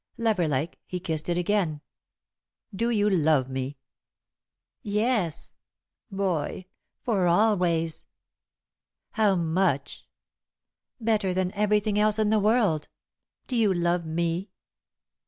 [0.17, 1.79] Lover like, he kissed it again.
[2.75, 3.77] "Do you love me?"
[4.81, 5.53] "Yes,
[6.09, 6.65] Boy
[7.03, 8.07] for always."
[9.11, 10.07] "How much?"
[10.99, 12.89] "Better than everything else in the world.
[13.45, 14.49] Do you love me?"